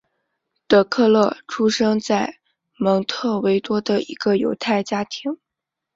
[0.67, 2.39] 德克勒出生在
[2.75, 5.37] 蒙特维多的一个犹太家庭。